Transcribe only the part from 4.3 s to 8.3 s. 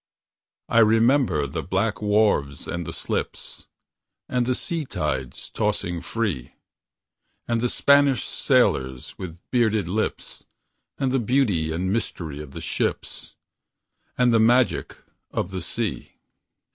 the sea tides tossing free; And Spanish